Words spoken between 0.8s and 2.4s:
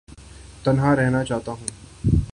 رہنا چاہتا ہوں